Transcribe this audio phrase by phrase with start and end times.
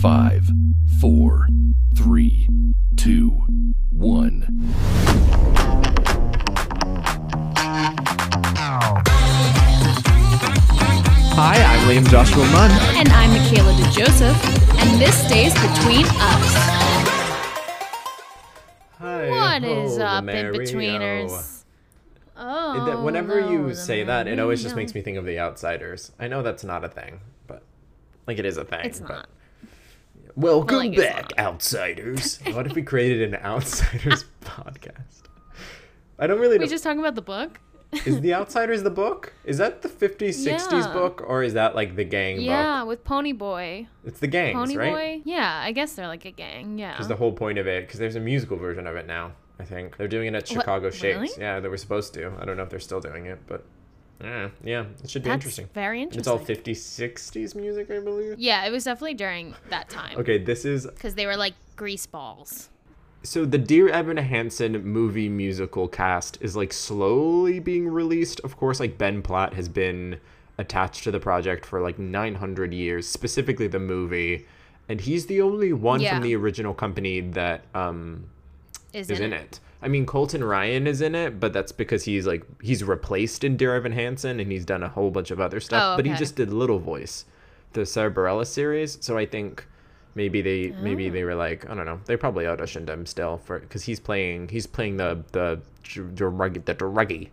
[0.00, 0.50] Five,
[1.00, 1.46] four,
[1.96, 2.48] three,
[2.96, 3.44] two,
[3.90, 4.46] one.
[11.34, 12.70] Hi, I'm Liam Joshua Munn.
[12.96, 16.54] And I'm Michaela DeJoseph, and this stays between us.
[18.98, 19.28] Hi.
[19.30, 20.52] What is oh, the up in Mario.
[20.52, 21.64] betweeners?
[22.36, 25.18] Oh, It- that- whenever no, you the say that, it always just makes me think
[25.18, 26.12] of the Outsiders.
[26.18, 27.62] I know that's not a thing, but
[28.26, 28.80] like it is a thing.
[28.84, 29.28] It's but- not.
[30.34, 31.32] Welcome it's back.
[31.38, 32.38] Outsiders.
[32.52, 35.22] what if we created an Outsiders podcast?
[36.18, 36.62] I don't really know.
[36.62, 37.60] We just talking about the book?
[38.06, 39.34] Is the Outsiders the book?
[39.44, 40.92] Is that the 50s, 60s Yeah.
[40.92, 42.88] book, or is that like the gang Yeah, book?
[42.88, 43.88] with Pony Boy.
[44.06, 44.92] It's the gangs, Pony right?
[44.92, 45.22] Boy?
[45.24, 46.78] Yeah, I guess they're like a gang.
[46.78, 46.92] Yeah.
[46.92, 49.32] Because the whole point of it, because there's a musical version of it now.
[49.60, 51.02] I think they're doing it at Chicago Shakes.
[51.20, 51.28] really?
[51.38, 52.32] Yeah, they were supposed to.
[52.40, 53.64] I don't know if they're still doing it, but
[54.22, 55.68] yeah, yeah, it should be That's interesting.
[55.74, 56.20] very interesting.
[56.20, 58.38] It's all 50s, 60s music, I believe.
[58.38, 60.18] yeah, it was definitely during that time.
[60.18, 62.68] Okay, this is Because they were like grease balls.
[63.22, 68.40] so the Dear Evan Hansen movie musical cast is like slowly being released.
[68.40, 70.18] Of course, like Ben Platt has been
[70.58, 74.46] attached to the project for like 900 years, specifically the movie,
[74.88, 76.14] and he's the only one Yeah.
[76.14, 78.24] from the original company that um
[78.92, 79.58] Is, is in it.
[79.80, 83.56] I mean, Colton Ryan is in it, but that's because he's like he's replaced in
[83.56, 85.82] Dear Evan Hansen, and he's done a whole bunch of other stuff.
[85.82, 87.24] Oh, But he just did Little Voice,
[87.72, 88.98] the Sara Bareilles series.
[89.00, 89.66] So I think
[90.14, 91.10] maybe they maybe Oh.
[91.10, 92.00] they were like I don't know.
[92.04, 96.64] They probably auditioned him still for because he's playing he's playing the the dr- drug
[96.64, 97.30] the druggie,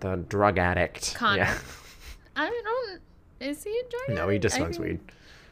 [0.00, 1.16] the drug addict.
[1.22, 1.56] Yeah.
[2.36, 3.00] I don't.
[3.40, 5.00] Is he a drug no, he just I smokes think- weed,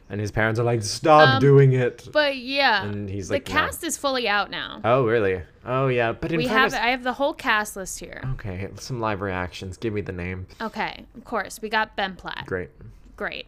[0.09, 3.47] and his parents are like, "Stop Um, doing it." But yeah, And he's the like,
[3.47, 4.81] "No." cast is fully out now.
[4.83, 5.41] Oh really?
[5.65, 6.11] Oh yeah.
[6.13, 6.73] But in we have.
[6.73, 8.21] I have the whole cast list here.
[8.33, 9.77] okay, some live reactions.
[9.77, 10.47] Give me the name.
[10.61, 11.61] Okay, of course.
[11.61, 12.45] We got Ben Platt.
[12.45, 12.69] Great.
[13.15, 13.47] Great.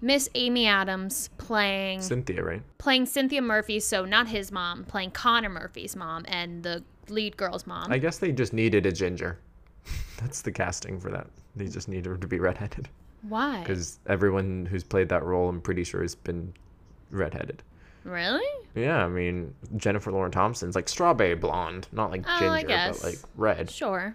[0.00, 2.62] Miss Amy Adams playing Cynthia, right?
[2.78, 7.66] playing Cynthia Murphy, so not his mom, playing Connor Murphy's mom and the lead girl's
[7.66, 7.90] mom.
[7.90, 9.38] I guess they just needed a ginger.
[10.20, 11.26] That's the casting for that.
[11.56, 12.88] They just need her to be redheaded
[13.22, 13.60] Why?
[13.60, 16.54] because everyone who's played that role, I'm pretty sure, has been
[17.10, 17.62] redheaded.
[18.04, 18.46] Really?
[18.74, 23.02] Yeah, I mean Jennifer Lauren Thompson's like strawberry blonde, not like Oh, ginger, I but
[23.02, 23.70] like red.
[23.70, 24.14] Sure.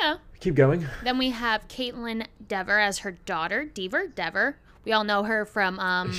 [0.00, 0.16] Yeah.
[0.40, 0.86] Keep going.
[1.04, 4.56] Then we have Kaitlyn Dever as her daughter, Dever Dever.
[4.84, 6.10] We all know her from um,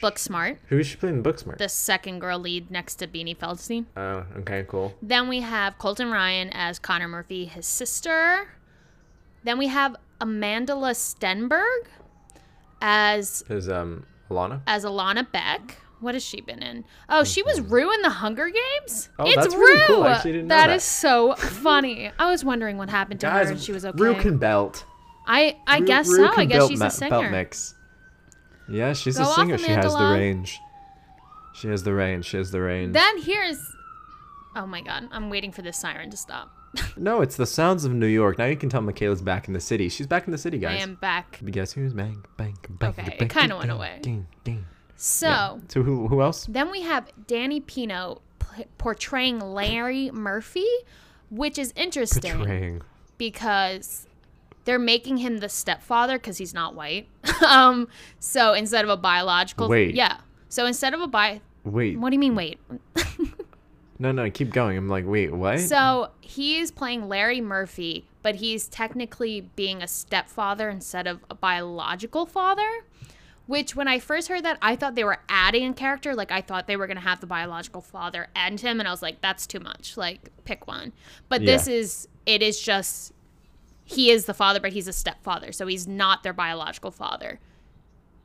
[0.00, 1.58] Booksmart, Who is she playing in Booksmart?
[1.58, 3.84] the second girl lead next to Beanie Feldstein.
[3.96, 4.94] Oh, okay, cool.
[5.02, 8.48] Then we have Colton Ryan as Connor Murphy, his sister.
[9.44, 11.86] Then we have Amandla Stenberg
[12.80, 14.60] as Is um Alana?
[14.66, 15.76] as Alana Beck.
[16.00, 16.84] What has she been in?
[17.08, 19.08] Oh, she was Rue in the Hunger Games.
[19.20, 19.60] Oh, it's that's Rue.
[19.60, 20.02] really cool.
[20.02, 20.76] I actually didn't know that that.
[20.76, 22.10] is so funny.
[22.18, 24.02] I was wondering what happened to her and she was okay.
[24.02, 24.84] Rue can belt.
[25.26, 26.32] I I Ru- guess Ru so.
[26.36, 27.74] I guess belt she's ma- a Belt mix.
[28.68, 29.58] Yeah, she's Go a singer.
[29.58, 30.58] She has the range.
[31.54, 32.24] She has the range.
[32.24, 32.94] She has the range.
[32.94, 33.60] Then here's
[34.56, 36.50] Oh my god, I'm waiting for this siren to stop.
[36.96, 38.38] No, it's the sounds of New York.
[38.38, 39.88] Now you can tell Michaela's back in the city.
[39.88, 40.80] She's back in the city, guys.
[40.80, 41.38] I am back.
[41.44, 42.14] Guess who's back?
[42.38, 43.98] Bang, bang, Okay, it kinda went ding, away.
[44.02, 44.64] ding, ding.
[44.96, 45.56] So, Yeah.
[45.68, 46.46] So who who else?
[46.46, 50.66] Then we have Danny Pino p- portraying Larry Murphy,
[51.30, 52.82] which is interesting Betraying.
[53.18, 54.06] because
[54.64, 57.08] they're making him the stepfather because he's not white.
[57.46, 57.88] um,
[58.20, 59.94] so instead of a biological, Wait.
[59.94, 60.18] yeah.
[60.48, 61.98] So instead of a bi, Wait.
[61.98, 62.60] what do you mean wait?
[64.02, 64.76] No, no, keep going.
[64.76, 65.60] I'm like, wait, what?
[65.60, 72.26] So he's playing Larry Murphy, but he's technically being a stepfather instead of a biological
[72.26, 72.68] father.
[73.46, 76.16] Which, when I first heard that, I thought they were adding a character.
[76.16, 78.80] Like, I thought they were going to have the biological father and him.
[78.80, 79.96] And I was like, that's too much.
[79.96, 80.92] Like, pick one.
[81.28, 83.12] But this is, it is just,
[83.84, 85.52] he is the father, but he's a stepfather.
[85.52, 87.38] So he's not their biological father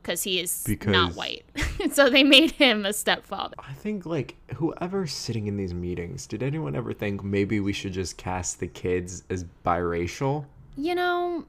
[0.02, 1.44] because he is because not white.
[1.92, 3.54] so they made him a stepfather.
[3.58, 7.92] I think like whoever's sitting in these meetings, did anyone ever think maybe we should
[7.92, 10.46] just cast the kids as biracial?
[10.76, 11.44] You know,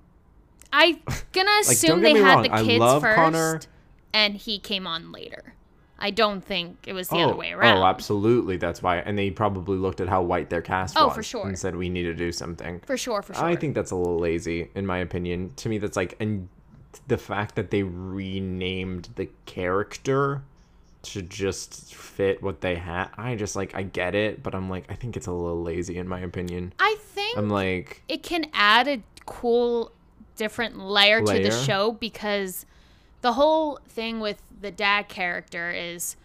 [0.73, 0.99] I
[1.33, 3.61] gonna assume they had wrong, the kids first, Connor.
[4.13, 5.53] and he came on later.
[6.01, 7.77] I don't think it was the other oh, way oh, around.
[7.77, 8.55] Oh, absolutely.
[8.55, 8.99] That's why.
[8.99, 11.45] And they probably looked at how white their cast Oh, was for sure.
[11.45, 12.79] and said we need to do something.
[12.85, 13.43] For sure, for sure.
[13.43, 15.51] I think that's a little lazy, in my opinion.
[15.57, 16.47] To me, that's like, and
[17.07, 20.43] the fact that they renamed the character
[21.01, 24.85] to just fit what they had, I just like, I get it, but I'm like,
[24.89, 26.73] I think it's a little lazy, in my opinion.
[26.79, 29.91] I think I'm like, it can add a cool,
[30.35, 32.65] different layer, to the show because
[33.21, 36.15] the whole thing with the dad character is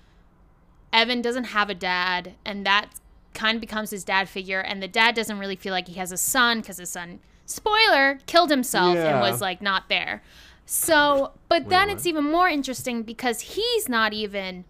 [0.92, 2.88] Evan doesn't have a dad, and that
[3.32, 6.10] kind of becomes his dad figure, and the dad doesn't really feel like he has
[6.12, 10.22] a son because his son, spoiler, killed himself and was like not there.
[10.66, 11.96] So, but then what?
[11.96, 14.64] it's even more interesting because he's not even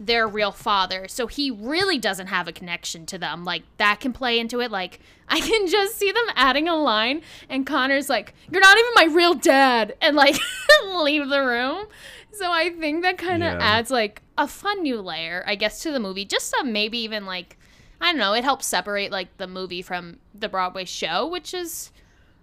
[0.00, 1.06] their real father.
[1.08, 3.44] So he really doesn't have a connection to them.
[3.44, 4.70] Like that can play into it.
[4.70, 8.90] Like I can just see them adding a line and Connor's like, "You're not even
[8.94, 10.36] my real dad." And like
[10.86, 11.86] leave the room.
[12.32, 13.58] So I think that kind of Yeah.
[13.60, 16.24] adds like a fun new layer, I guess, to the movie.
[16.24, 17.56] Just to maybe even like
[18.00, 21.90] I don't know, it helps separate like the movie from the Broadway show, which is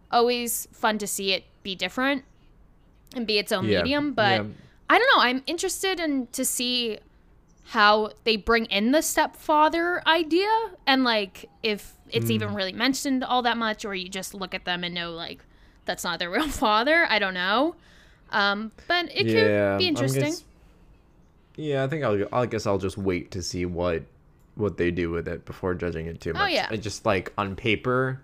[0.10, 2.24] always fun to see it be different
[3.16, 4.14] and be its own Yeah, medium.
[4.14, 4.50] But yeah.
[4.90, 5.24] I don't know.
[5.24, 7.00] I'm interested in to see
[7.66, 10.50] how they bring in the stepfather idea
[10.86, 12.32] and like if it's Mm.
[12.32, 15.40] even really mentioned all that much or you just look at them and know like
[15.86, 17.06] that's not their real father.
[17.10, 17.76] I don't know.
[18.32, 20.24] Um, but it could be interesting.
[20.24, 20.44] guess-
[21.58, 22.26] yeah, I think I'll.
[22.34, 24.04] I guess I'll just wait to see what
[24.56, 26.42] what they do with it before judging it too much.
[26.44, 26.68] Oh, yeah.
[26.72, 28.22] It just like on paper,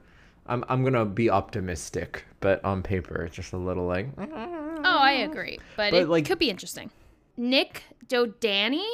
[0.47, 4.07] I'm I'm gonna be optimistic, but on paper, it's just a little like.
[4.97, 6.91] Oh, I agree, but, But, it like- could be interesting.
[7.37, 8.85] Nick Dodani,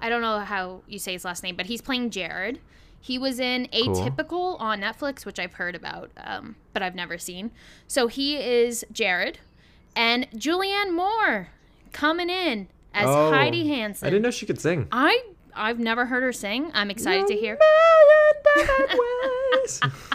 [0.00, 2.60] I don't know how you say his last name, but he's playing Jared.
[3.00, 7.50] He was in Atypical on Netflix, which I've heard about, um, but I've never seen.
[7.86, 9.38] So he is Jared,
[9.94, 11.48] and Julianne Moore
[11.92, 14.06] coming in as Oh, Heidi Hansen.
[14.06, 14.88] I didn't know she could sing.
[14.90, 15.22] I
[15.54, 16.70] I've never heard her sing.
[16.74, 17.56] I'm excited to hear.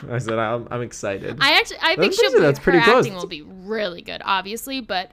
[0.09, 1.37] I said I'm, I'm excited.
[1.41, 2.97] I actually I think That's she'll be, that's her close.
[3.05, 5.11] acting will be really good, obviously, but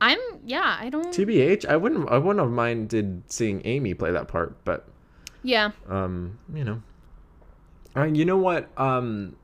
[0.00, 4.28] I'm yeah I don't TBH, I wouldn't I wouldn't have minded seeing Amy play that
[4.28, 4.86] part, but
[5.42, 6.82] yeah um, you know.
[7.96, 8.68] Uh, you know what?
[8.78, 9.36] Um,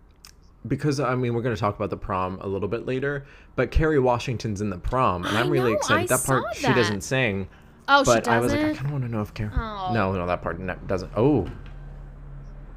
[0.66, 3.25] because I mean, we're going to talk about the prom a little bit later,
[3.56, 6.12] but Kerry Washington's in the prom, and I I'm really know, excited.
[6.12, 7.48] I that part saw she doesn't sing,
[7.88, 9.32] oh but she I doesn't I was like, I kind of want to know if
[9.32, 9.50] Kerry.
[9.54, 9.90] Oh.
[9.94, 11.10] No, no, that part ne- doesn't.
[11.16, 11.46] Oh,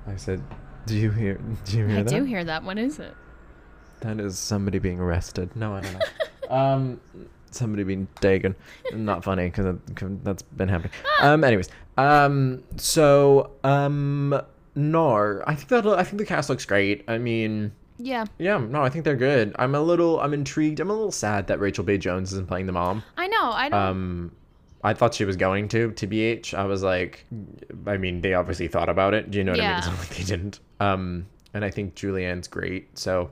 [0.08, 0.42] I said,
[0.86, 1.40] do you hear?
[1.66, 2.10] Do you hear I that?
[2.10, 2.64] do hear that.
[2.64, 3.14] What is it?
[4.02, 5.56] That is somebody being arrested.
[5.56, 6.00] No, I don't know.
[6.56, 7.02] um,
[7.52, 8.56] somebody being taken.
[8.94, 9.78] Not funny because
[10.24, 10.92] that's been happening.
[11.22, 14.40] Um, anyways, um, so um,
[14.76, 17.04] no, I think that I think the cast looks great.
[17.08, 19.56] I mean, Yeah, yeah, no, I think they're good.
[19.58, 20.80] I'm a little, I'm intrigued.
[20.82, 23.02] I'm a little sad that Rachel Bay Jones isn't playing the mom.
[23.18, 23.52] I know.
[23.52, 23.80] I don't.
[23.82, 24.32] Um,
[24.86, 25.92] I thought she was going to.
[25.92, 27.26] Tbh, I was like,
[27.88, 29.32] I mean, they obviously thought about it.
[29.32, 29.70] Do you know what I mean?
[29.72, 29.78] Yeah.
[29.80, 30.60] It's not like they didn't.
[30.80, 32.98] Um, and I think Julianne's great.
[32.98, 33.32] So,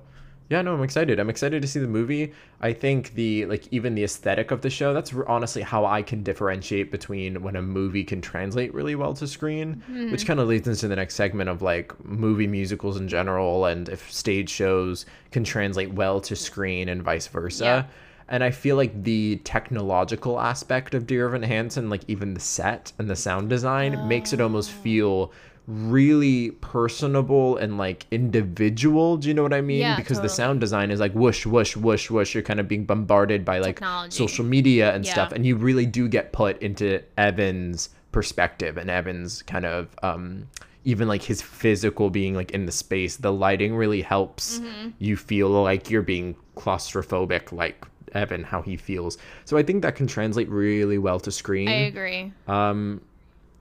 [0.49, 1.19] yeah, no, I'm excited.
[1.19, 2.33] I'm excited to see the movie.
[2.61, 4.93] I think the like even the aesthetic of the show.
[4.93, 9.13] That's r- honestly how I can differentiate between when a movie can translate really well
[9.15, 10.11] to screen, Hmm.
[10.11, 13.89] which kind of leads into the next segment of like movie musicals in general, and
[13.89, 17.63] if stage shows can translate well to screen and vice versa.
[17.63, 17.83] Yeah.
[18.29, 22.93] And I feel like the technological aspect of Dear Evan Hansen, like even the set
[22.97, 24.81] and the sound design, makes it almost Oh.
[24.83, 25.31] feel
[25.67, 29.17] really personable and like individual.
[29.17, 29.79] Do you know what I mean?
[29.79, 32.33] Yeah, because the sound design is like whoosh, whoosh, whoosh, whoosh.
[32.33, 34.15] You're kind of being bombarded by like Technology.
[34.15, 35.31] social media and stuff.
[35.31, 40.47] And you really do get put into Evan's perspective and Evan's kind of um
[40.85, 43.15] even like his physical being like in the space.
[43.15, 44.89] The lighting really helps Mm-hmm.
[44.99, 49.17] you feel like you're being claustrophobic like Evan how he feels.
[49.45, 51.67] So I think that can translate really well to screen.
[51.69, 52.31] I agree.
[52.47, 53.01] Um,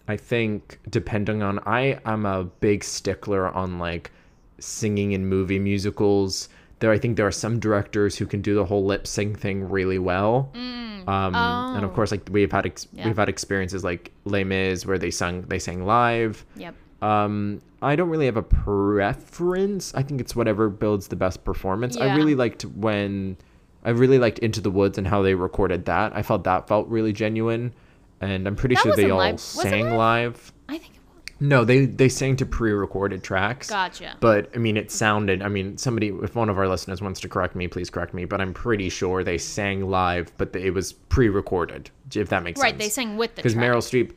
[0.09, 4.11] I think depending on I I'm a big stickler on like
[4.59, 6.49] singing in movie musicals.
[6.81, 9.69] There I think there are some directors who can do the whole lip sync thing
[9.71, 10.51] really well.
[10.55, 11.95] Um, and of Oh.
[11.95, 13.07] course like we've had ex- Yeah.
[13.07, 16.45] we've had experiences like Les Mis where they sung they sang live.
[16.57, 16.75] Yep.
[17.03, 19.93] Um, I don't really have a preference.
[19.95, 21.97] I think it's whatever builds the best performance.
[21.97, 23.37] I really liked when
[23.85, 26.15] I really liked Into the Woods and how they recorded that.
[26.15, 27.75] I felt that felt really genuine,
[28.21, 29.41] and I'm pretty That sure they all live.
[29.41, 29.97] Sang live?
[29.97, 30.53] live.
[30.69, 31.35] I think it was.
[31.41, 33.69] No, they they sang to pre-recorded tracks.
[33.69, 34.17] Gotcha.
[34.21, 35.43] But I mean, it sounded.
[35.43, 38.25] I mean, somebody, if one of our listeners wants to correct me, please correct me.
[38.25, 41.91] But I'm pretty sure they sang live, but it was pre-recorded.
[42.15, 42.69] If that makes right.
[42.69, 42.73] sense.
[42.75, 43.57] Right, they sang with the because.
[43.57, 44.13] Meryl Streep.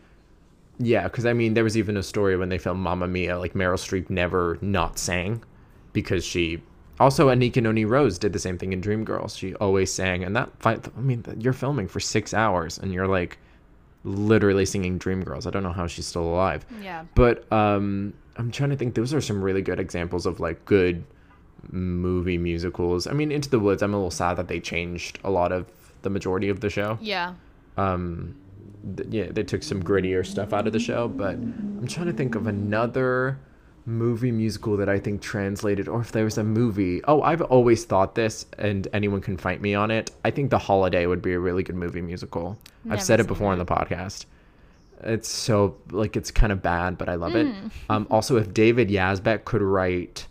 [0.77, 3.53] Yeah, because I mean, there was even a story when they filmed Mamma Mia, like
[3.53, 5.43] Meryl Streep never not sang
[5.93, 6.61] because she.
[6.99, 9.37] Also, Anika Noni Rose did the same thing in Dreamgirls.
[9.37, 10.87] She always sang, and that fight.
[10.97, 13.37] I mean, you're filming for six hours, and you're like,
[14.03, 15.45] literally singing Dreamgirls.
[15.45, 16.65] I don't know how she's still alive.
[16.81, 17.03] Yeah.
[17.15, 18.95] But um, I'm trying to think.
[18.95, 21.03] Those are some really good examples of like good
[21.71, 23.07] movie musicals.
[23.07, 23.81] I mean, Into the Woods.
[23.81, 25.65] I'm a little sad that they changed a lot of
[26.03, 27.33] the majority of the show Yeah.
[27.77, 28.35] um
[28.95, 32.13] th- yeah they took some grittier stuff out of the show but i'm trying to
[32.13, 33.39] think of another
[33.87, 37.85] movie musical that i think translated or if there was a movie oh i've always
[37.85, 41.33] thought this and anyone can fight me on it i think the holiday would be
[41.33, 42.57] a really good movie musical
[42.89, 44.25] i've said it before on the podcast
[45.01, 47.71] it's so like it's kind of bad but i love it Mm.
[47.89, 50.25] um also if david yazbek could write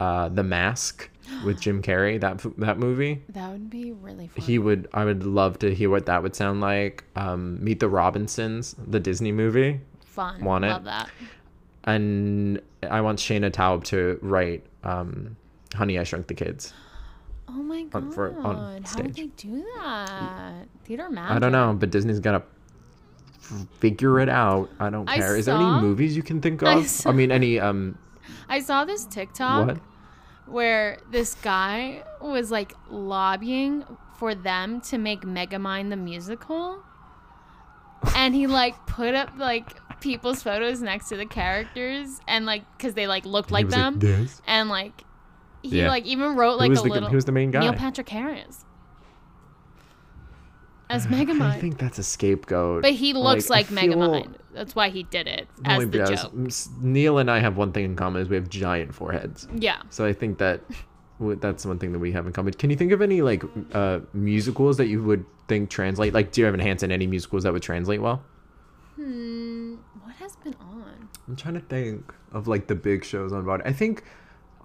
[0.00, 1.10] uh the mask
[1.44, 2.20] with Jim Carrey.
[2.20, 3.22] That that movie.
[3.30, 4.44] That would be really fun.
[4.44, 4.88] He would.
[4.92, 7.02] I would love to hear what that would sound like.
[7.16, 10.44] Um, Meet the Robinsons, the Disney movie, fun.
[10.44, 10.68] want it.
[10.68, 11.08] Love that.
[11.84, 15.36] and I want Shaina Taub to write um,
[15.74, 16.72] Honey, I Shrunk the Kids.
[17.48, 18.04] Oh my god.
[18.04, 19.16] on- for- on How would stage.
[19.16, 20.66] they do that?
[20.84, 21.36] Theater magic.
[21.36, 22.42] I don't know, but Disney's gotta
[23.78, 24.70] figure it out.
[24.80, 25.36] I don't I care.
[25.36, 26.68] Is there any movies you can think of?
[27.06, 27.98] I I, mean, any um,
[28.48, 29.78] I saw this TikTok what?
[30.46, 33.84] where this guy was like lobbying
[34.18, 36.82] for them to make Megamind the musical.
[38.16, 42.94] And he like put up like people's photos next to the characters and like cuz
[42.94, 44.40] they like looked like was them this.
[44.46, 45.02] and like
[45.62, 45.88] he Yeah.
[45.88, 47.60] like even wrote like was a the- little who's the main guy?
[47.60, 48.64] Neil Patrick Harris
[50.90, 51.40] as Megamind.
[51.42, 52.82] I think that's a scapegoat.
[52.82, 54.34] But he looks I like, feel- Megamind.
[54.52, 56.80] That's why he did it as only the joke.
[56.80, 59.48] Neil and I have one thing in common: is we have giant foreheads.
[59.56, 59.80] Yeah.
[59.90, 60.60] So I think that
[61.20, 62.52] that's one thing that we have in common.
[62.52, 66.12] Can you think of any like uh, musicals that you would think translate?
[66.14, 68.22] Like, do you have Hansen any musicals that would translate well?
[68.96, 69.76] Hmm.
[70.02, 71.08] What has been on?
[71.26, 73.68] I'm trying to think of like the big shows on Broadway.
[73.68, 74.04] I think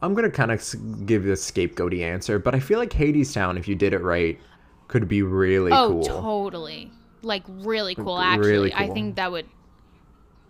[0.01, 3.75] I'm gonna kind of give the scapegoaty answer, but I feel like Hadestown, if you
[3.75, 4.39] did it right,
[4.87, 6.03] could be really oh, cool.
[6.03, 6.91] totally.
[7.21, 8.19] Like really cool.
[8.19, 9.47] Actually, really I think that would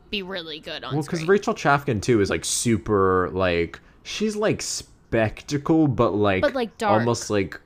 [0.10, 1.28] be really good on Well, because.
[1.28, 7.00] Rachel Chavkin too is like super like she's like spectacle, but like But, like, dark.
[7.00, 7.60] almost like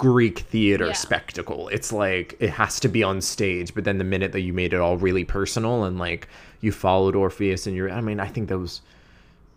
[0.00, 0.92] Greek theater Yeah.
[0.94, 1.68] spectacle.
[1.68, 4.72] It's like it has to be on stage, but then the minute that you made
[4.72, 6.26] it all really personal and like
[6.62, 8.80] you followed Orpheus and you're, I mean, I think those,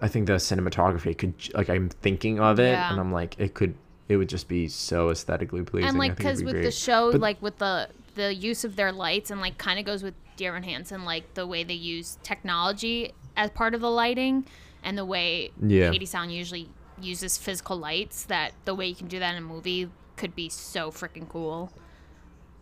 [0.01, 2.91] I think the cinematography could like I'm thinking of it Yeah.
[2.91, 3.73] and I'm like it could.
[4.09, 5.87] It would just be so aesthetically pleasing.
[5.89, 9.31] and like be with the show, But- like with the the use of their lights
[9.31, 13.13] and like kind of goes with Dear Evan Hansen, like the way they use technology
[13.37, 14.45] as part of the lighting
[14.83, 15.89] and the way Yeah.
[15.89, 16.67] Hadestown usually
[17.01, 18.25] uses physical lights.
[18.25, 19.89] That the way you can do that in a movie
[20.23, 21.69] could be so freaking cool.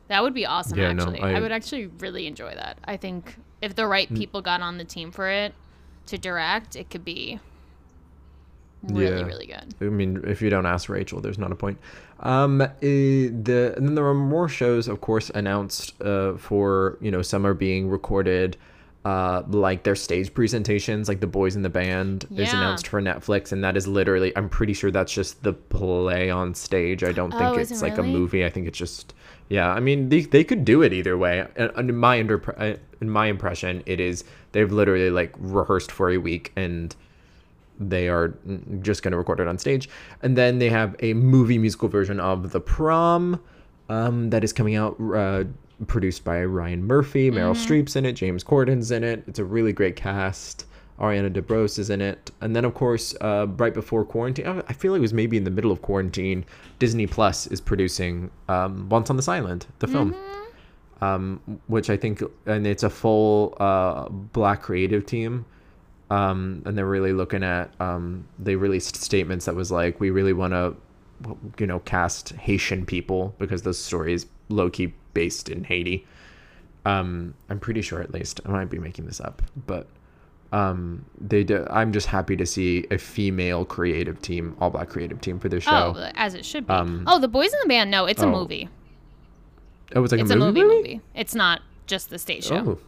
[0.08, 0.80] That would be awesome.
[0.80, 2.80] Yeah, no, actually, I, I- would actually really enjoy that.
[2.86, 5.54] I think if the right people got on the team for it
[6.08, 7.40] to direct, it could be
[8.82, 9.26] really, Yeah.
[9.28, 9.76] really good.
[9.80, 11.78] I mean, if you don't ask Rachel, there's not a point.
[12.22, 17.12] Um, eh, the and then there are more shows, of course, announced uh, for you
[17.12, 18.58] know some are being recorded,
[19.04, 23.52] uh, like their stage presentations, like the Boys in the Band is announced for Netflix,
[23.52, 27.04] and that is literally I'm pretty sure that's just the play on stage.
[27.04, 28.46] I don't think Oh, it's it like a movie.
[28.46, 29.14] I think it's just
[29.50, 29.72] yeah.
[29.72, 31.48] I mean, they they could do it either way.
[31.56, 36.18] In my under uh, in my impression, it is they've literally like rehearsed for a
[36.18, 36.96] week and
[37.80, 38.36] they are
[38.82, 39.90] just going to record it on stage.
[40.22, 43.42] And then they have a movie musical version of The Prom
[43.90, 45.46] um, that is coming out, uh,
[45.88, 47.32] produced by Ryan Murphy.
[47.32, 48.14] Meryl Streep's in it.
[48.14, 49.24] James Corden's in it.
[49.28, 50.66] It's a really great cast.
[51.00, 52.30] Ariana DeBose is in it.
[52.42, 55.44] And then, of course, uh, right before quarantine, I feel like it was maybe in
[55.44, 56.46] the middle of quarantine,
[56.78, 60.16] Disney Plus is producing um, Once on This Island, the film.
[61.02, 65.46] Um, which I think, and it's a full uh, black creative team
[66.12, 70.34] um, and they're really looking at um, they released statements that was like we really
[70.34, 70.76] want to
[71.58, 74.14] you know cast haitian people because those story
[74.52, 76.06] is low-key based in haiti
[76.86, 79.88] um, i'm pretty sure at least i might be making this up but
[80.54, 85.22] um, they do, i'm just happy to see a female creative team all black creative
[85.22, 86.74] team for this show Oh, as it should be.
[86.74, 87.90] Um, oh, the Boys in the Band.
[87.90, 88.68] No, it's a oh, movie.
[89.96, 90.94] it was like It's a a movie, movie, movie?
[90.96, 91.02] movie.
[91.16, 92.56] It's not just the stage show.
[92.58, 92.80] Oh.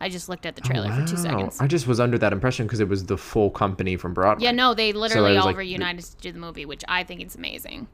[0.00, 1.22] I just looked at the Oh, trailer for two wow.
[1.22, 1.60] seconds.
[1.60, 4.42] I just was under that impression because it was the full company from Broadway.
[4.46, 7.24] Yeah, no, they literally was all like- reunited to do the movie, which I think
[7.24, 7.86] is amazing.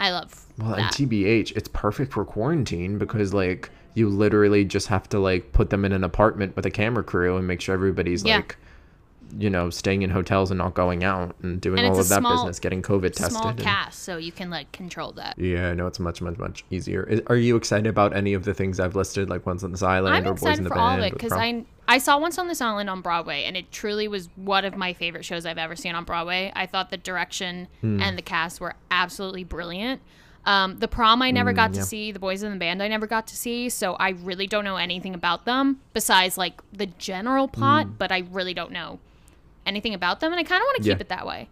[0.00, 0.86] I love Well, and.
[0.86, 5.84] TBH, it's perfect for quarantine because like you literally just have to like put them
[5.84, 8.36] in an apartment with a camera crew and make sure everybody's Yeah.
[8.36, 8.56] like,
[9.38, 12.18] you know, staying in hotels and not going out and doing And all of that
[12.20, 13.32] small- business, getting COVID tested.
[13.32, 15.38] Small and- cast, so you can like control that.
[15.38, 17.04] yeah, no, it's much, much, much easier.
[17.04, 19.82] Is, are you excited about any of the things I've listed, like Once on this
[19.82, 20.86] Island I'm or Boys in excited the for Band?
[20.86, 21.32] all of it because?
[21.32, 24.76] I I saw Once on This Island on Broadway, and it truly was one of
[24.76, 26.52] my favorite shows I've ever seen on Broadway.
[26.54, 28.00] I thought the direction Hmm.
[28.00, 30.00] and the cast were absolutely brilliant.
[30.46, 32.12] Um, the prom I never got to Hmm, see.
[32.12, 33.68] The boys in the band I never got to see.
[33.68, 37.86] So I really don't know anything about them besides like the general plot.
[37.86, 37.92] Hmm.
[37.98, 39.00] But I really don't know
[39.70, 41.00] anything about them, and I kind of want to keep Yeah.
[41.00, 41.48] it that way.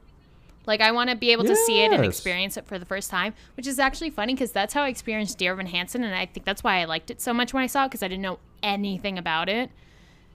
[0.67, 3.09] Like I want to be able to see it and experience it for the first
[3.11, 6.27] time, which is actually funny because that's how I experienced Dear Evan Hansen, and I
[6.27, 8.21] think that's why I liked it so much when I saw it because I didn't
[8.23, 9.71] know anything about it.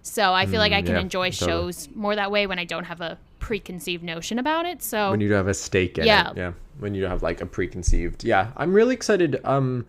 [0.01, 1.51] So I feel like I Mm, can yeah, enjoy totally.
[1.51, 4.81] shows more that way when I don't have a preconceived notion about it.
[4.81, 6.31] So when you do have a stake in Yeah.
[6.31, 6.37] it.
[6.37, 6.51] Yeah.
[6.79, 8.23] When you have like a preconceived.
[8.23, 8.47] Yeah.
[8.57, 9.39] I'm really excited.
[9.43, 9.85] Um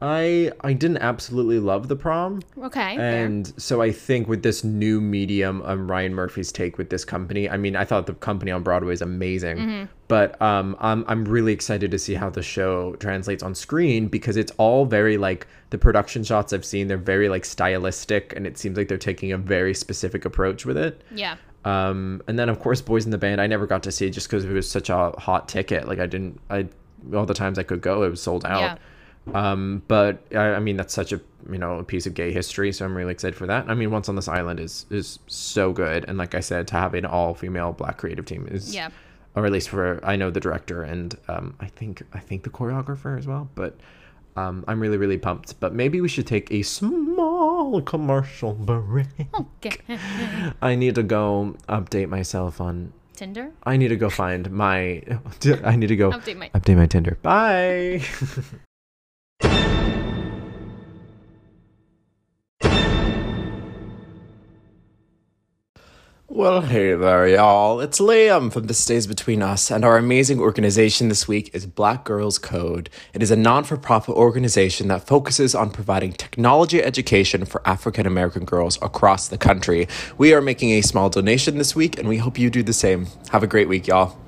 [0.00, 2.40] I I didn't absolutely love the prom.
[2.62, 2.96] Okay.
[2.96, 3.24] fair.
[3.24, 7.48] And so I think with this new medium, um, Ryan Murphy's take with this company.
[7.50, 9.84] I mean, I thought the company on Broadway is amazing, Hmm.
[10.06, 14.36] but um, I'm I'm really excited to see how the show translates on screen because
[14.36, 16.86] it's all very like the production shots I've seen.
[16.86, 20.76] They're very like stylistic, and it seems like they're taking a very specific approach with
[20.76, 21.02] it.
[21.12, 21.36] Yeah.
[21.64, 23.40] Um, and then of course, Boys in the Band.
[23.40, 25.88] I never got to see just because it was such a hot ticket.
[25.88, 26.40] Like I didn't.
[26.48, 26.68] I
[27.12, 28.60] all the times I could go, it was sold out.
[28.60, 28.76] Yeah.
[29.34, 31.20] Um, but I, I mean, that's such a
[31.50, 33.68] you know a piece of gay history, so I'm really excited for that.
[33.68, 36.74] I mean, Once on this Island is is so good, and like I said, to
[36.74, 38.88] have an all female black creative team is Yeah.
[39.34, 42.50] or at least for I know the director and um, I think I think the
[42.50, 43.48] choreographer as well.
[43.54, 43.78] But
[44.36, 45.58] um, I'm really really pumped.
[45.60, 49.06] But maybe we should take a small commercial break.
[49.34, 49.76] Okay.
[50.62, 52.92] I need to go update myself on.
[53.14, 53.50] Tinder.
[53.64, 55.02] I need to go find my.
[55.64, 56.50] I need to go Update my.
[56.50, 57.18] update my Tinder.
[57.22, 58.02] Bye.
[66.30, 67.80] Well, hey there, y'all.
[67.80, 72.04] It's Liam from This Stays Between Us, and our amazing organization this week is Black
[72.04, 72.90] Girls Code.
[73.14, 78.06] It is a non for profit organization that focuses on providing technology education for African
[78.06, 79.88] American girls across the country.
[80.18, 83.06] We are making a small donation this week, and we hope you do the same.
[83.30, 84.18] Have a great week, y'all.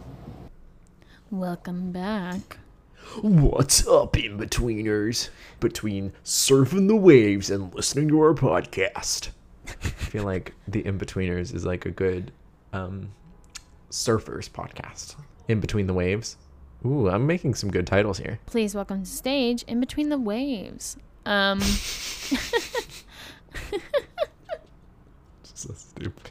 [1.31, 2.57] Welcome back.
[3.23, 5.31] What's up, in betweeners?
[5.59, 9.31] Between surfing the waves and listening to our podcast.
[9.67, 12.33] I feel like the in betweeners is like a good
[12.73, 13.13] um,
[13.91, 15.17] surfers podcast.
[15.49, 16.37] In between the waves.
[16.87, 18.39] Ooh, I'm making some good titles here.
[18.47, 20.97] Please welcome to stage in between the waves.
[21.27, 21.61] Um.
[25.61, 26.31] So stupid.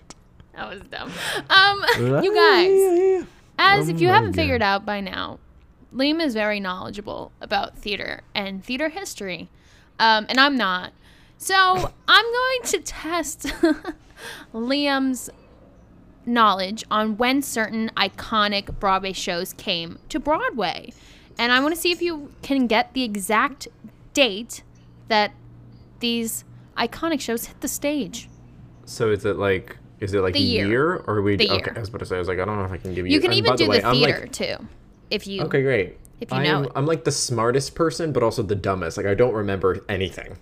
[0.56, 1.12] That was dumb.
[1.52, 1.86] Um,
[2.24, 3.28] you guys,
[3.60, 5.38] as if you Oh haven't figured out by now,
[5.94, 9.50] Liam is very knowledgeable about theater and theater history,
[10.00, 10.94] um, and I'm not.
[11.38, 11.56] So
[12.08, 13.48] I'm going to test
[14.54, 15.30] Liam's
[16.26, 20.94] knowledge on when certain iconic Broadway shows came to Broadway,
[21.38, 23.68] and I want to see if you can get the exact
[24.14, 24.64] date
[25.08, 25.32] that
[26.00, 26.44] these
[26.78, 28.30] iconic shows hit the stage.
[28.86, 30.68] So is it like is it like The a year.
[30.68, 31.56] year, or are we The okay?
[31.56, 31.74] year.
[31.76, 33.08] I was about to say I was like I don't know if I can give
[33.08, 33.14] you.
[33.14, 34.68] You can even by do the, way, like- theater too,
[35.10, 35.44] if you.
[35.44, 35.98] Okay, great.
[36.20, 36.72] If you I know.
[36.76, 38.98] I'm like the smartest person, but also the dumbest.
[38.98, 40.38] Like I don't remember anything.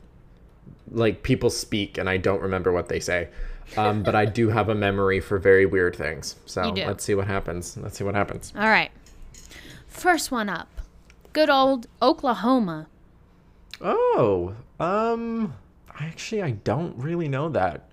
[0.91, 3.29] Like people speak, and I don't remember what they say.
[3.75, 6.35] Um, but I do have a memory for very weird things.
[6.45, 7.75] So let's see what happens.
[7.77, 8.53] Let's see what happens.
[8.55, 8.91] All right.
[9.87, 10.69] First one up.
[11.33, 12.87] Good old Oklahoma.
[13.81, 15.53] Oh, um,
[15.99, 17.89] actually, I don't really know that.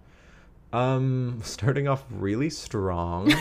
[0.73, 3.33] Um, starting off really strong.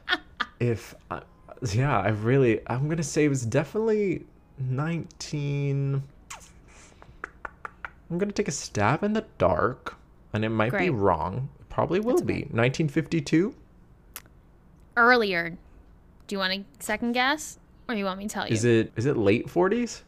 [0.60, 1.22] if, I,
[1.70, 4.24] yeah, I really, I'm gonna say it was definitely
[4.58, 6.02] 19.
[8.10, 9.96] I'm gonna take a stab in the dark,
[10.32, 11.48] and it might be wrong.
[11.60, 13.54] It probably will be 1952.
[14.96, 15.56] Earlier.
[16.26, 17.58] Do you want a second guess?
[17.88, 18.52] Or do you want me to tell you?
[18.52, 20.02] Is it is it late 40s?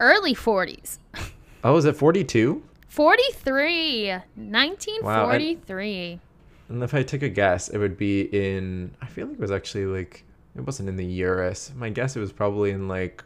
[0.00, 0.98] Early 40s.
[1.64, 2.62] Oh, is it 42?
[2.86, 4.10] 43.
[4.36, 6.20] 1943.
[6.68, 8.94] And if I took a guess, it would be in.
[9.02, 10.24] I feel like it was actually like
[10.58, 11.74] it wasn't in the Uris.
[11.74, 13.24] My guess it was probably in like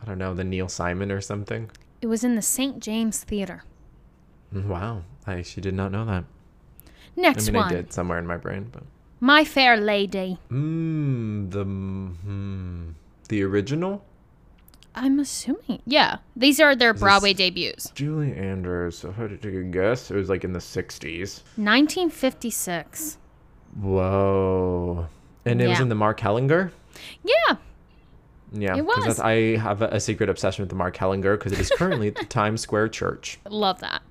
[0.00, 1.70] I don't know the Neil Simon or something.
[2.00, 2.78] It was in the St.
[2.80, 3.64] James Theater.
[4.52, 6.24] Wow, I actually did not know that.
[6.86, 7.72] I Next mean, one.
[7.72, 8.84] I did somewhere in my brain, but
[9.20, 10.38] My Fair Lady.
[10.50, 12.94] mmm the mm,
[13.28, 14.04] the original
[14.94, 15.80] I'm assuming.
[15.86, 16.16] Yeah.
[16.34, 17.90] These are their Broadway debuts.
[17.94, 18.98] Julie Andrews.
[18.98, 21.42] So if I had to take a guess, it was like in the '60s.
[21.56, 23.18] 1956.
[23.80, 25.06] Whoa,
[25.48, 26.70] and it was in the Mark Hellinger.
[27.24, 27.56] Yeah.
[28.52, 29.20] Yeah, It was.
[29.20, 32.24] I have a, secret obsession with the Mark Hellinger because it is currently at the
[32.24, 33.38] Times Square Church.
[33.48, 34.02] Love that.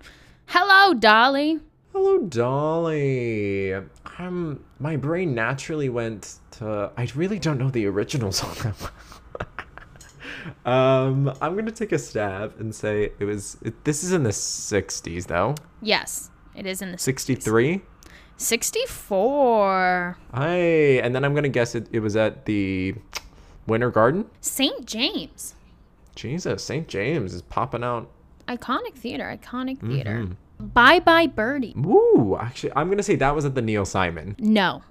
[0.46, 1.60] Hello, Dolly.
[1.92, 3.74] Hello, Dolly.
[4.20, 6.92] Um, my brain naturally went to.
[6.96, 8.92] I really don't know the original song that
[10.66, 10.74] well.
[10.76, 13.58] um, I'm gonna take a stab and say it was.
[13.64, 15.56] It, this is in the '60s, though.
[15.82, 16.30] Yes.
[16.56, 17.82] It is in the '63.
[18.38, 20.18] 64.
[20.34, 20.48] I
[21.04, 21.88] and then I'm gonna guess it.
[21.92, 22.96] It was at the
[23.68, 24.26] Winter Garden.
[24.42, 24.86] St.
[24.86, 25.56] James.
[26.16, 26.88] Jesus, St.
[26.88, 28.10] James is popping out.
[28.48, 29.26] Iconic theater.
[29.40, 30.24] Iconic theater.
[30.26, 30.68] Mm-hmm.
[30.68, 31.74] Bye Bye Birdie.
[31.76, 32.38] Woo!
[32.40, 34.36] Actually, I'm gonna say that was at the Neil Simon.
[34.40, 34.82] No.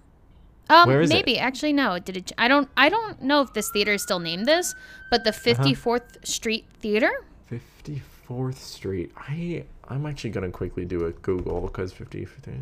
[0.69, 1.15] Um, Where is it?
[1.15, 1.99] maybe actually no.
[1.99, 2.33] Did it.
[2.39, 2.69] I don't.
[2.77, 4.75] I don't know if this theater is still named this,
[5.11, 5.63] but the Uh-huh.
[5.65, 7.11] 54th Street Theater.
[7.51, 9.13] 54th Street.
[9.17, 12.53] I I'm actually gonna quickly do a Google because 50, 50,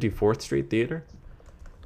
[0.00, 1.04] 54th Street Theater.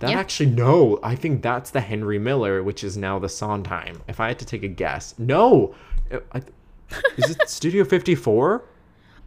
[0.00, 0.18] That Yeah.
[0.20, 0.98] actually no.
[1.02, 4.02] I think that's the Henry Miller, which is now the Sondheim.
[4.06, 5.74] If I had to take a guess, no.
[6.12, 6.38] Uh, I,
[7.16, 8.62] Is it Studio 54?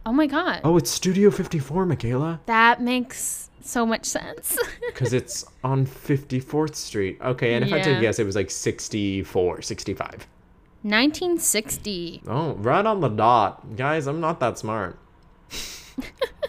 [0.06, 0.60] Oh my god.
[0.64, 2.40] Oh, it's Studio 54, Michaela.
[2.46, 4.56] That makes so much sense.
[4.90, 7.18] Because it's on 54th Street.
[7.22, 8.00] Okay, and if I had to Yeah.
[8.00, 10.26] guess, it was like 64, 65.
[10.82, 12.22] 1960.
[12.26, 13.76] Oh, right on the dot.
[13.76, 14.98] Guys, I'm not that smart.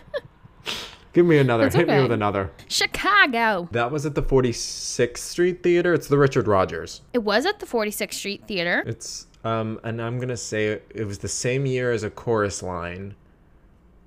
[1.14, 1.64] Give me another.
[1.64, 2.52] That's Hit me with another.
[2.68, 3.68] Chicago.
[3.72, 5.94] That was at the 46th Street Theater.
[5.94, 7.02] It's the Richard Rodgers.
[7.14, 8.84] It was at the 46th Street Theater.
[8.86, 12.64] It's um and I'm going to say it was the same year as a chorus
[12.64, 13.16] line.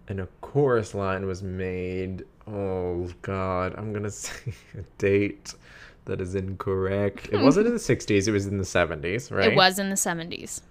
[0.07, 5.55] And a chorus line was made oh god, I'm going to say a date
[6.07, 7.29] that is incorrect.
[7.33, 9.53] It wasn't in the 60s, it was in the 70s, right?
[9.53, 10.63] It was in the 70s.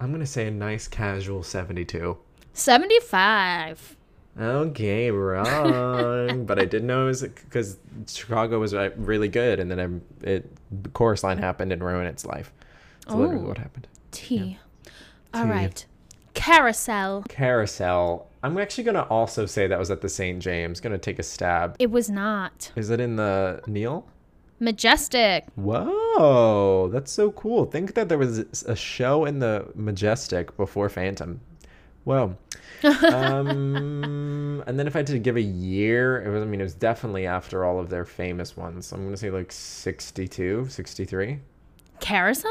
[0.00, 2.16] I'm going to say a nice casual 72.
[2.52, 3.96] 75.
[4.40, 6.44] Okay, wrong.
[6.46, 10.26] but I did know it was because Chicago was uh, really good, and then I,
[10.28, 10.50] it
[10.82, 12.52] the chorus line happened and ruined its life.
[13.06, 13.48] That's literally Oh.
[13.48, 13.88] what happened.
[14.12, 14.58] T.
[15.34, 15.50] All T.
[15.50, 15.86] right.
[16.34, 17.24] Carousel.
[17.28, 18.28] Carousel.
[18.42, 20.40] I'm actually gonna also say that was at the St.
[20.40, 20.80] James.
[20.80, 21.74] Gonna take a stab.
[21.80, 22.70] It was not.
[22.76, 24.06] Is it in the Neil?
[24.60, 25.44] Majestic.
[25.56, 27.64] Whoa, that's so cool.
[27.64, 31.40] Think that there was a show in the Majestic before Phantom.
[32.08, 32.34] Whoa.
[33.12, 36.64] um, and then if I had to give a year, it was, I mean, it
[36.64, 38.86] was definitely after all of their famous ones.
[38.86, 41.38] So I'm going to say like 62, 63.
[42.00, 42.50] Carousel?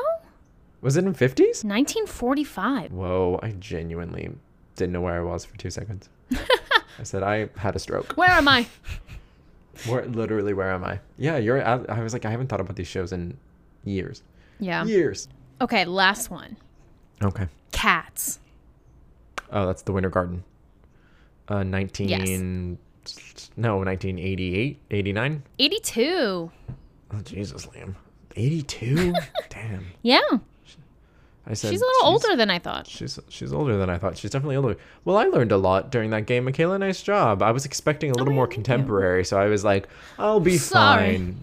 [0.81, 1.63] Was it in 50s?
[1.63, 2.91] 1945.
[2.91, 4.29] Whoa, I genuinely
[4.75, 6.07] didn't know where I was for two seconds.
[6.99, 8.13] I said, I had a stroke.
[8.13, 8.67] Where am I?
[9.87, 10.99] Where, literally, where am I?
[11.17, 13.37] Yeah, you're, I, I was like, I haven't thought about these shows in
[13.85, 14.21] years.
[14.59, 14.83] Yeah.
[14.85, 15.29] Years.
[15.61, 16.57] Okay, last one.
[17.23, 17.47] Okay.
[17.71, 18.39] Cats.
[19.51, 20.43] Oh, that's the Winter Garden.
[21.47, 22.77] Uh, 19.
[23.55, 25.43] No, 1988, 89.
[25.59, 26.51] 82.
[27.13, 27.95] Oh, Jesus, Liam.
[28.35, 29.13] 82?
[29.49, 29.85] Damn.
[30.01, 30.19] Yeah.
[31.49, 32.87] I said She's a little older than I thought.
[32.87, 34.17] She's she's older than I thought.
[34.17, 34.75] She's definitely older.
[35.05, 36.43] Well, I learned a lot during that game.
[36.43, 37.41] Michaela, nice job.
[37.41, 39.87] I was expecting a little more contemporary, so I was like,
[40.19, 41.15] I'll be Sorry.
[41.17, 41.37] fine.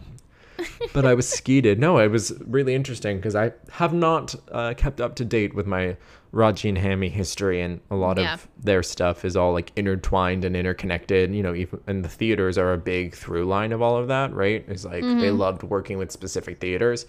[0.92, 1.78] but I was skeeted.
[1.78, 5.66] No, it was really interesting because I have not uh, kept up to date with
[5.66, 5.96] my
[6.32, 8.34] Raji and Hammy history, and a lot Yeah.
[8.34, 11.34] of their stuff is all like intertwined and interconnected.
[11.34, 14.32] You know, even and the theaters are a big through line of all of that,
[14.34, 14.64] right?
[14.68, 17.06] It's like they loved working with specific theaters.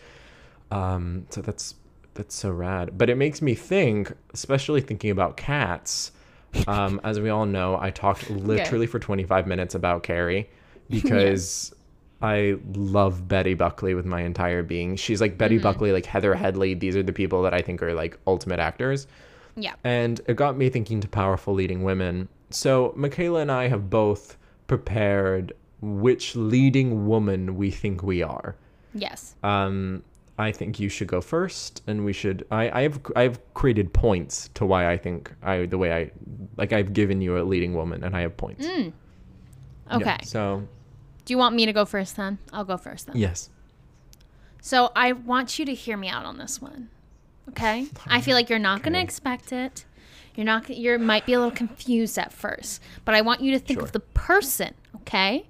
[0.72, 1.76] Um, so that's
[2.16, 2.98] that's so rad.
[2.98, 6.12] But it makes me think, especially thinking about cats.
[6.68, 10.50] Um, as we all know, I talked literally for 25 minutes about Carrie
[10.90, 11.74] because
[12.21, 14.95] I love Betty Buckley with my entire being.
[14.95, 16.73] She's like Betty Buckley, like Heather Headley.
[16.73, 19.08] These are the people that I think are like ultimate actors.
[19.56, 19.73] Yeah.
[19.84, 22.28] And it got me thinking to powerful leading women.
[22.49, 28.56] So Michaela and I have both prepared which leading woman we think we are.
[28.93, 29.36] Yes.
[29.43, 30.04] Um,
[30.38, 32.45] I think you should go first, and we should.
[32.51, 36.12] I, I have I have created points to why I think I the way I
[36.58, 38.65] like I've given you a leading woman, and I have points.
[38.65, 38.89] Yeah,
[39.93, 40.17] Okay.
[40.23, 40.67] so
[41.26, 42.38] Do you want me to go first then?
[42.54, 43.18] I'll go first then.
[43.18, 43.50] yes,
[44.62, 46.90] So I want you to hear me out on this one.
[47.50, 47.88] Okay?
[48.08, 49.86] I feel like you're not going to expect it.
[50.36, 53.60] You're not you might be a little confused at first, but I want you to
[53.60, 53.86] think Sure.
[53.86, 55.48] of the person, okay?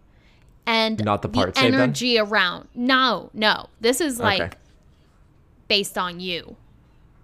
[0.67, 1.73] And Not the part then?
[1.73, 2.67] energy around.
[2.75, 3.67] No, no.
[3.81, 4.57] This is like Okay.
[5.67, 6.55] based on you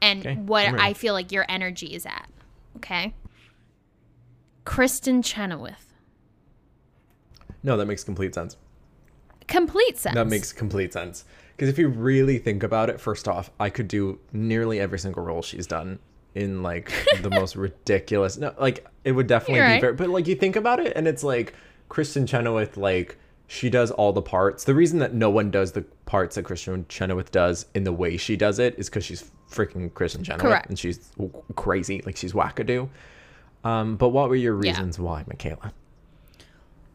[0.01, 2.29] and Okay, what I feel like your energy is at.
[2.77, 3.13] Okay?
[4.65, 5.90] Kristin Chenoweth.
[7.63, 8.57] No, that makes complete sense.
[9.47, 10.15] Complete sense.
[10.15, 11.25] That makes complete sense.
[11.55, 15.23] Because if you really think about it, first off, I could do nearly every single
[15.23, 15.99] role she's done
[16.33, 18.37] in like the most ridiculous.
[18.37, 19.93] No, like it would definitely be very.
[19.93, 21.53] But like you think about it, and it's like
[21.89, 24.63] Kristin Chenoweth, like she does all the parts.
[24.63, 28.17] The reason that no one does the parts that Kristin Chenoweth does in the way
[28.17, 30.69] she does it is because she's freaking Kristin Chenoweth, Correct.
[30.69, 31.11] and she's
[31.57, 32.87] crazy, like she's wackadoo.
[33.65, 34.71] Um, but what were your Yeah.
[34.71, 35.73] reasons why, Michaela?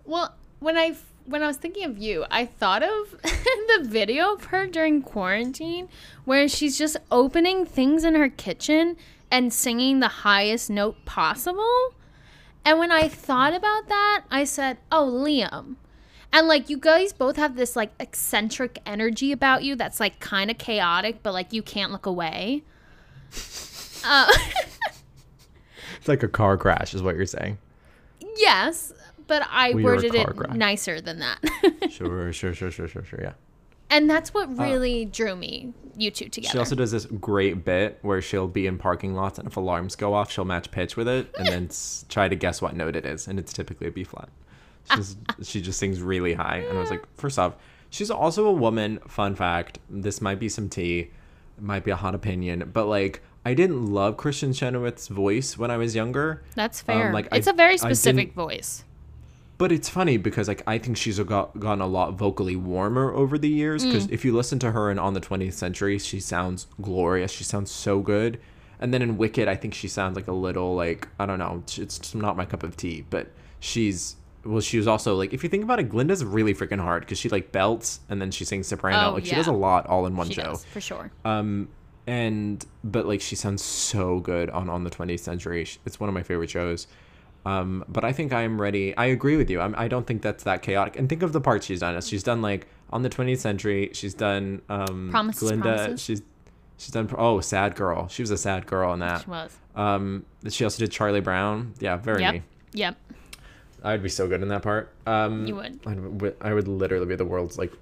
[0.04, 0.94] Well, when I
[1.26, 5.88] when I was thinking of you, I thought of the video of her during quarantine
[6.24, 8.96] where she's just opening things in her kitchen
[9.30, 11.94] and singing the highest note possible.
[12.64, 15.76] And when I thought about that, I said, "Oh, Liam."
[16.32, 20.50] And like you guys both have this like eccentric energy about you that's like kind
[20.50, 22.62] of chaotic, but like you can't look away.
[24.04, 24.30] Uh,
[25.98, 27.58] It's like a car crash, is what you're saying.
[28.36, 28.92] yes,
[29.26, 30.56] but I Well, worded it crash.
[30.56, 31.38] nicer than that.
[31.90, 33.20] Sure, sure, sure, sure, sure, sure.
[33.22, 33.32] Yeah.
[33.88, 36.50] And that's what really drew me, you two together.
[36.52, 39.94] She also does this great bit where she'll be in parking lots, and if alarms
[39.96, 42.96] go off, she'll match pitch with it, and then s- try to guess what note
[42.96, 44.28] it is, and it's typically a B flat.
[44.94, 47.54] She's, she just sings really high, and I was like, first off,
[47.88, 48.98] she's also a woman.
[49.06, 51.10] Fun fact: this might be some tea,
[51.60, 55.76] might be a hot opinion, but like I didn't love Kristin Chenoweth's voice when I
[55.76, 56.42] was younger.
[56.56, 57.12] That's Um, fair.
[57.12, 58.82] like, it's a very specific voice.
[59.58, 63.38] But it's funny because like I think she's got gotten a lot vocally warmer over
[63.38, 63.84] the years.
[63.84, 63.88] Mm.
[63.88, 67.32] Because if you listen to her in On the 20th Century, she sounds glorious.
[67.32, 68.38] She sounds so good.
[68.78, 71.62] And then in Wicked, I think she sounds like a little like I don't know.
[71.76, 73.06] It's not my cup of tea.
[73.08, 73.28] But
[73.60, 77.02] she's well, she was also like if you think about it, Glinda's really freaking hard
[77.02, 79.10] because she like belts and then she sings soprano.
[79.10, 80.42] Oh, like she does a lot all in one She show.
[80.42, 81.10] does, for sure.
[81.24, 81.68] Um,
[82.06, 85.66] and but like she sounds so good on on the 20th century.
[85.84, 86.86] It's one of my favorite shows.
[87.46, 88.96] Um, but I think I am ready.
[88.96, 89.60] I agree with you.
[89.60, 90.98] I'm, I don't think that's that chaotic.
[90.98, 92.00] And think of the parts she's done.
[92.00, 93.90] She's done like on the 20th century.
[93.92, 95.62] She's done um, Promises, Glinda.
[95.76, 96.02] Promises.
[96.02, 96.22] She's
[96.76, 97.08] she's done.
[97.16, 98.08] Oh, sad girl.
[98.08, 99.22] She was a sad girl in that.
[99.22, 99.56] She was.
[99.76, 101.74] Um, she also did Charlie Brown.
[101.78, 102.34] Yeah, very Yep.
[102.34, 102.42] me.
[102.72, 102.96] Yep.
[103.84, 104.92] I would be so good in that part.
[105.06, 105.78] Um, You would.
[105.86, 107.72] I would, I would literally be the world's like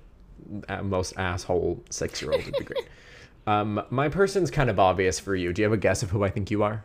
[0.82, 2.42] most asshole six year old.
[2.42, 2.86] It'd be great.
[3.46, 5.52] Um, my person's kind of obvious for you.
[5.52, 6.82] Do you have a guess of who I think you are?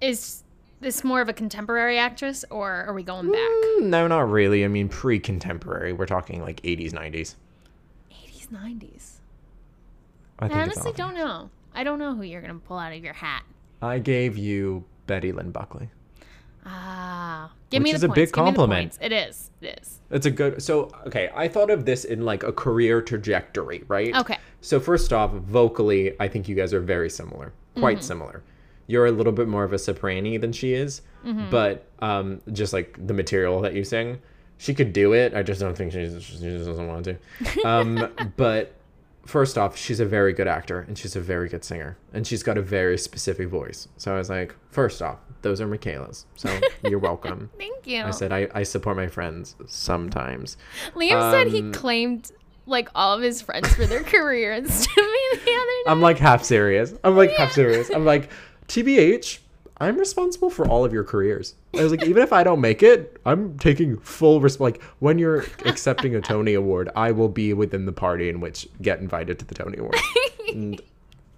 [0.00, 0.42] Is
[0.80, 3.40] this more of a contemporary actress, or are we going back?
[3.40, 4.64] Mm, No, not really.
[4.64, 5.92] I mean, pre contemporary.
[5.92, 7.34] We're talking like 80s, 90s.
[8.12, 9.12] 80s, 90s.
[10.38, 11.50] I honestly don't know.
[11.74, 13.42] I don't know who you're gonna pull out of your hat.
[13.82, 15.90] I gave you Betty Lynn Buckley.
[16.64, 18.14] Ah, give Which me the is a points.
[18.16, 18.98] big give me the compliment.
[19.00, 19.50] It is.
[19.60, 20.00] It is.
[20.10, 20.62] It's a good.
[20.62, 24.14] So, okay, I thought of this in like a career trajectory, right?
[24.14, 24.36] Okay.
[24.60, 28.42] So, first off, vocally, I think you guys are very similar, quite similar.
[28.88, 31.02] You're a little bit more of a soprani than she is,
[31.50, 34.18] but um, just like the material that you sing,
[34.56, 35.34] she could do it.
[35.34, 37.16] I just don't think she's, she just doesn't want to.
[37.64, 38.74] Um, but
[39.26, 42.42] first off, she's a very good actor and she's a very good singer, and she's
[42.42, 43.88] got a very specific voice.
[43.98, 46.24] So, I was like, first off, those are Michaela's.
[46.36, 47.50] So, you're welcome.
[47.58, 48.02] Thank you.
[48.02, 50.56] I said I, I support my friends sometimes.
[50.94, 52.32] Liam said he um, claimed
[52.68, 55.82] like all of his friends for their careers to me the other day.
[55.86, 56.94] I'm like half serious.
[57.02, 57.90] I'm like half serious.
[57.90, 58.30] I'm like,
[58.68, 59.38] TBH,
[59.80, 61.54] I'm responsible for all of your careers.
[61.74, 65.18] I was like, even if I don't make it, I'm taking full resp Like when
[65.18, 69.38] you're accepting a Tony Award, I will be within the party in which get invited
[69.38, 69.96] to the Tony Award.
[70.48, 70.80] and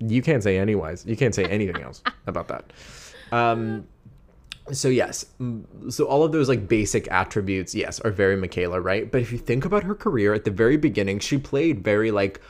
[0.01, 1.05] you can't say anyways.
[1.05, 2.73] You can't say anything else about that.
[3.31, 3.87] Um,
[4.73, 9.11] so yes, mm, so all of those like basic attributes, yes, are very Michaela, right?
[9.11, 12.41] But if you think about her career at the very beginning, she played very like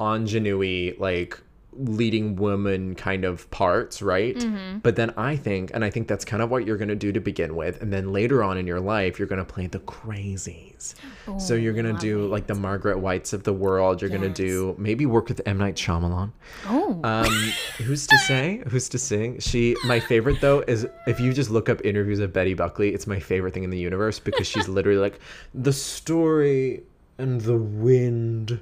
[0.00, 1.40] ingenue, like
[1.78, 4.44] leading woman kind of parts, right?
[4.82, 7.20] But then I think, and I think that's kind of what you're gonna do to
[7.20, 10.94] begin with, and then later on in your life, you're gonna play the crazies.
[11.38, 14.00] so you're gonna do like the Margaret Whites of the world.
[14.00, 16.32] You're gonna do maybe work with M Night Shyamalan.
[16.66, 17.00] Oh.
[17.04, 18.62] Um, who's to say?
[18.68, 19.38] Who's to sing?
[19.40, 19.76] She.
[19.84, 22.94] My favorite though is if you just look up interviews of Betty Buckley.
[22.94, 25.20] It's my favorite thing in the universe because she's literally like
[25.54, 26.82] the story
[27.18, 28.60] and the wind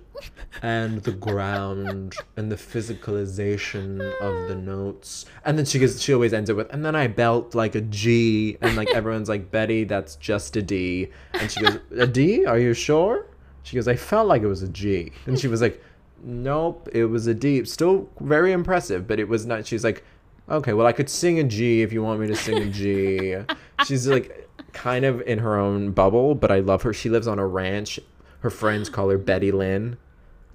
[0.63, 5.27] and the ground and the physicalization of the notes.
[5.45, 6.03] And then she goes.
[6.03, 9.29] She always ends it with, and then I belt like a G, and like everyone's
[9.29, 12.47] like Betty, that's just a D, and she goes, a D?
[12.47, 13.27] Are you sure?
[13.63, 15.83] She goes, I felt like it was a G, and she was like.
[16.25, 17.63] Nope, it was a D.
[17.67, 19.67] Still very impressive, but it was not.
[19.67, 20.03] She's like,
[20.49, 23.37] okay, well, I could sing a G if you want me to sing a G.
[23.85, 26.95] She's like kind of in her own bubble, but I love her.
[26.95, 28.01] She lives on a ranch.
[28.41, 29.97] Her friends call her Betty Lynn.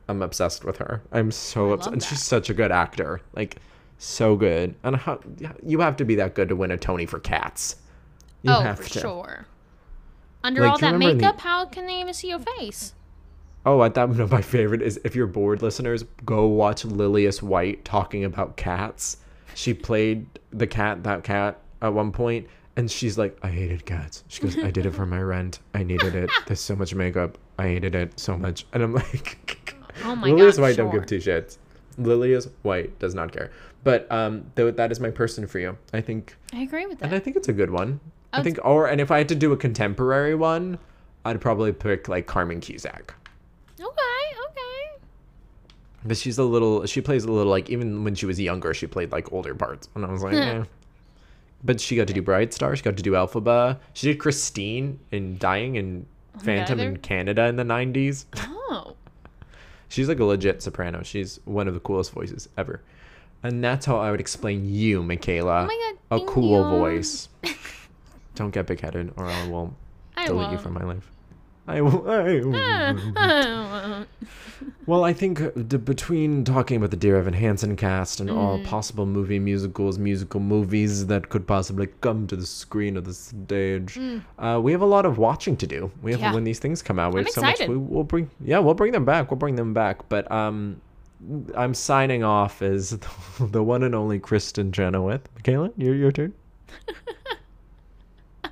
[0.07, 1.01] I'm obsessed with her.
[1.11, 1.93] I'm so obsessed.
[1.93, 3.21] And she's such a good actor.
[3.33, 3.57] Like,
[3.97, 4.75] so good.
[4.83, 5.19] And how,
[5.65, 7.77] you have to be that good to win a Tony for Cats.
[8.41, 8.99] You oh, have for to.
[8.99, 9.45] sure.
[10.43, 12.93] Under Like, all that in the- makeup, how can they even see your face?
[13.63, 17.85] Oh, I thought no, my favorite is if you're bored, listeners, go watch Lillias White
[17.85, 19.17] talking about cats.
[19.53, 24.23] She played the cat, that cat, at one point, and she's like, I hated cats.
[24.27, 25.59] She goes, I did it for my rent.
[25.73, 26.29] I needed it.
[26.47, 27.37] There's so much makeup.
[27.59, 28.65] I hated it so much.
[28.73, 30.61] And I'm like, Oh my Lillias god.
[30.63, 30.85] White sure.
[30.85, 31.57] don't give two shits.
[31.97, 33.51] Lillias White does not care.
[33.83, 35.77] But um, th- that is my person for you.
[35.93, 37.07] I think, I agree with that.
[37.07, 37.15] and.
[37.15, 37.99] I think it's a good one.
[38.33, 40.79] I Oh, think, or and if I had to do a contemporary one,
[41.25, 43.13] I'd probably pick like Carmen Cusack.
[43.79, 45.01] okay, okay.
[46.05, 46.85] But she's a little.
[46.85, 49.89] She plays a little like even when she was younger, she played like older parts,
[49.95, 50.63] and I was like, eh.
[51.63, 52.75] But she got to do Bright Star.
[52.75, 53.79] She got to do Elphaba.
[53.93, 58.25] She did Christine in Dying and oh, Phantom there- in Canada in the '90s.
[58.73, 58.95] Oh.
[59.89, 61.03] She's like a legit soprano.
[61.03, 62.81] She's one of the coolest voices ever.
[63.43, 65.63] And that's how I would explain you, Michaela.
[65.63, 66.77] Oh my a God, thank cool you.
[66.79, 67.27] voice.
[68.35, 69.75] Don't get big headed, or I will
[70.15, 70.51] I delete won't.
[70.53, 71.11] you from my life.
[71.67, 72.09] I will.
[72.09, 72.55] I will.
[72.55, 74.07] I won't.
[74.85, 78.57] Well, I think uh, d- between talking about the Dear Evan Hansen cast and all
[78.59, 78.65] Mm.
[78.65, 83.97] possible movie musicals, musical movies that could possibly come to the screen or the stage,
[84.39, 85.91] uh, we have a lot of watching to do.
[86.01, 86.23] We have Mm.
[86.23, 86.33] Yeah.
[86.33, 87.13] when these things come out.
[87.13, 87.51] We I'm have so much.
[87.51, 87.69] excited.
[87.69, 89.31] We, we'll bring, yeah, we'll bring them back.
[89.31, 90.09] We'll bring them back.
[90.09, 90.81] But um,
[91.55, 92.89] I'm signing off as
[93.39, 95.29] the one and only Kristin Chenoweth.
[95.35, 96.33] Michaela, your your turn.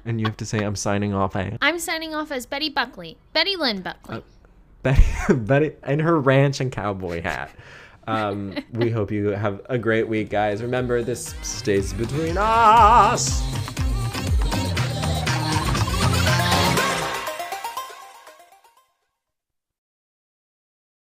[0.09, 1.35] and you have to say I'm signing off.
[1.35, 3.17] I'm signing off as Betty Buckley.
[3.31, 4.23] Betty Lynn Buckley.
[4.81, 7.51] Betty, Betty and her ranch and cowboy hat.
[8.07, 10.63] Um, we hope you have a great week, guys.
[10.63, 13.43] Remember, this stays between us.